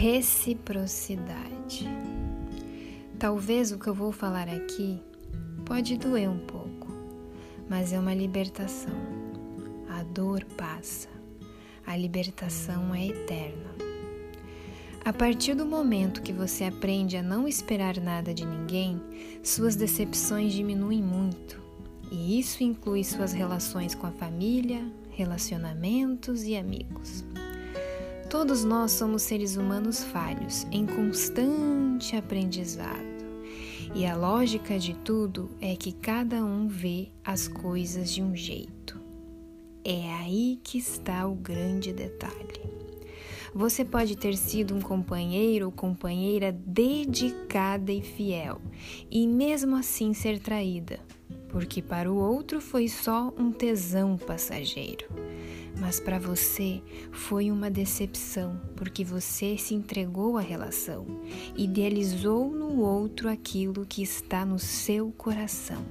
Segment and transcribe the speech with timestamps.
[0.00, 1.86] Reciprocidade.
[3.18, 4.98] Talvez o que eu vou falar aqui
[5.66, 6.88] pode doer um pouco,
[7.68, 8.94] mas é uma libertação.
[9.90, 11.10] A dor passa,
[11.86, 13.74] a libertação é eterna.
[15.04, 18.98] A partir do momento que você aprende a não esperar nada de ninguém,
[19.42, 21.60] suas decepções diminuem muito.
[22.10, 27.22] E isso inclui suas relações com a família, relacionamentos e amigos.
[28.30, 33.02] Todos nós somos seres humanos falhos, em constante aprendizado.
[33.92, 39.00] E a lógica de tudo é que cada um vê as coisas de um jeito.
[39.84, 42.60] É aí que está o grande detalhe.
[43.52, 48.60] Você pode ter sido um companheiro ou companheira dedicada e fiel,
[49.10, 51.00] e mesmo assim ser traída,
[51.48, 55.08] porque para o outro foi só um tesão passageiro.
[55.80, 61.06] Mas para você foi uma decepção, porque você se entregou à relação,
[61.56, 65.82] idealizou no outro aquilo que está no seu coração.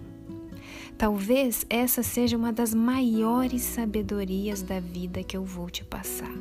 [0.96, 6.38] Talvez essa seja uma das maiores sabedorias da vida que eu vou te passar.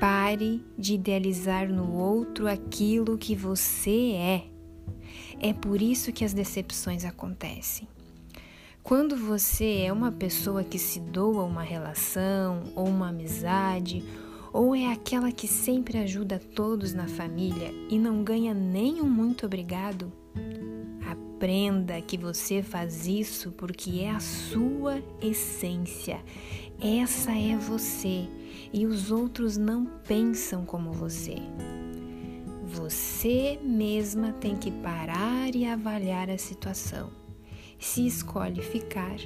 [0.00, 4.44] Pare de idealizar no outro aquilo que você é.
[5.40, 7.86] É por isso que as decepções acontecem.
[8.88, 14.02] Quando você é uma pessoa que se doa uma relação ou uma amizade,
[14.50, 19.44] ou é aquela que sempre ajuda todos na família e não ganha nem um muito
[19.44, 20.10] obrigado,
[21.06, 26.24] aprenda que você faz isso porque é a sua essência.
[26.80, 28.26] Essa é você
[28.72, 31.36] e os outros não pensam como você.
[32.64, 37.27] Você mesma tem que parar e avaliar a situação.
[37.78, 39.16] Se escolhe ficar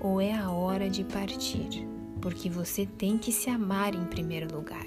[0.00, 1.86] ou é a hora de partir,
[2.20, 4.86] porque você tem que se amar em primeiro lugar.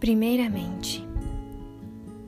[0.00, 1.06] Primeiramente,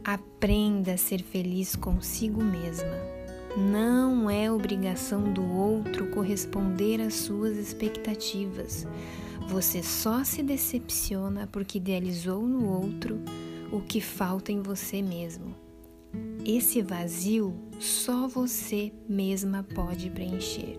[0.05, 3.19] aprenda a ser feliz consigo mesma
[3.59, 8.87] não é obrigação do outro corresponder às suas expectativas.
[9.49, 13.21] Você só se decepciona porque idealizou no outro
[13.73, 15.55] o que falta em você mesmo.
[16.45, 20.77] Esse vazio só você mesma pode preencher.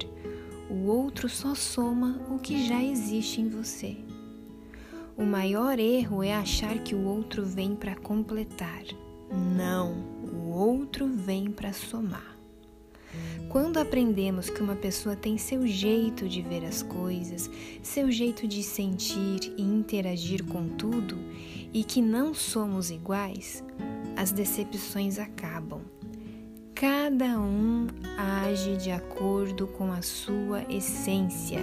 [0.70, 3.98] O outro só soma o que já existe em você.
[5.18, 8.84] O maior erro é achar que o outro vem para completar.
[9.56, 9.94] Não,
[10.24, 12.39] o outro vem para somar.
[13.50, 17.50] Quando aprendemos que uma pessoa tem seu jeito de ver as coisas,
[17.82, 21.18] seu jeito de sentir e interagir com tudo
[21.74, 23.64] e que não somos iguais,
[24.16, 25.82] as decepções acabam.
[26.76, 27.88] Cada um
[28.20, 31.60] age de acordo com a sua essência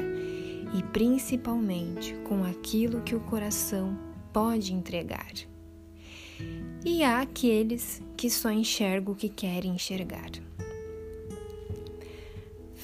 [0.77, 3.97] e principalmente com aquilo que o coração
[4.33, 5.33] pode entregar.
[6.85, 10.31] E há aqueles que só enxergam o que querem enxergar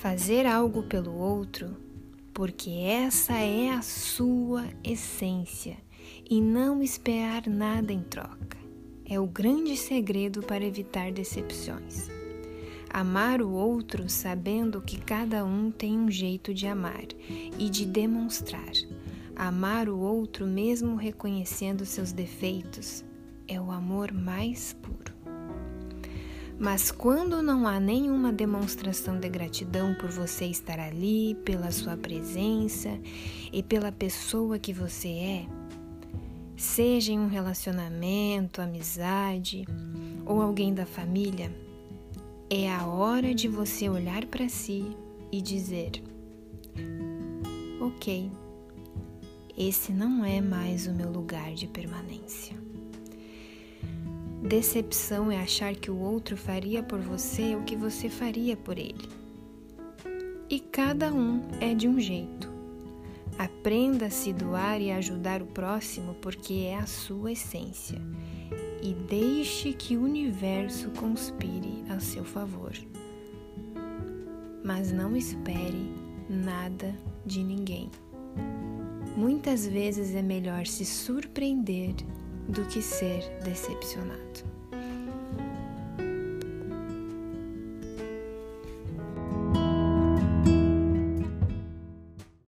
[0.02, 1.76] fazer algo pelo outro,
[2.34, 5.76] porque essa é a sua essência
[6.28, 8.58] e não esperar nada em troca.
[9.08, 12.08] É o grande segredo para evitar decepções.
[12.90, 17.06] Amar o outro sabendo que cada um tem um jeito de amar
[17.56, 18.72] e de demonstrar.
[19.36, 23.04] Amar o outro mesmo reconhecendo seus defeitos
[23.46, 25.01] é o amor mais puro.
[26.58, 32.90] Mas quando não há nenhuma demonstração de gratidão por você estar ali, pela sua presença
[33.52, 35.46] e pela pessoa que você é,
[36.56, 39.64] seja em um relacionamento, amizade
[40.24, 41.52] ou alguém da família,
[42.48, 44.96] é a hora de você olhar para si
[45.32, 46.02] e dizer:
[47.80, 48.30] Ok,
[49.56, 52.56] esse não é mais o meu lugar de permanência.
[54.42, 59.08] Decepção é achar que o outro faria por você o que você faria por ele.
[60.50, 62.50] E cada um é de um jeito.
[63.38, 68.02] Aprenda a se doar e ajudar o próximo porque é a sua essência.
[68.82, 72.72] E deixe que o universo conspire a seu favor.
[74.64, 75.88] Mas não espere
[76.28, 76.92] nada
[77.24, 77.88] de ninguém.
[79.16, 81.94] Muitas vezes é melhor se surpreender
[82.48, 84.61] do que ser decepcionado.